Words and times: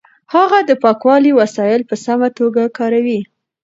هغه 0.35 0.59
د 0.69 0.71
پاکوالي 0.83 1.31
وسایل 1.39 1.81
په 1.89 1.95
سمه 2.05 2.29
توګه 2.39 2.61
کاروي. 2.77 3.19